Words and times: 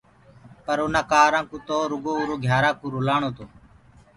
پر 0.65 0.77
اُنآ 0.83 1.01
ڪآرآ 1.11 1.41
ڪوُ 1.49 1.57
تو 1.67 1.77
روگو 1.91 2.13
اُرو 2.19 2.35
گھيارا 2.45 2.71
ڪوُ 2.79 2.85
رلآڻو 2.95 3.29
تو۔ 3.37 3.45